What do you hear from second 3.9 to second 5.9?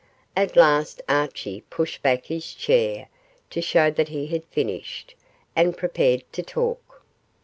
that he had finished, and